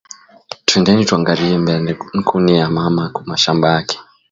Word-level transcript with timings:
Twendeni 0.67 1.07
twangarie 1.09 1.55
mbele 1.63 1.89
nkuni 2.19 2.51
ya 2.59 2.67
mama 2.77 3.03
ku 3.15 3.21
mashamba 3.29 3.65
yake 3.75 3.97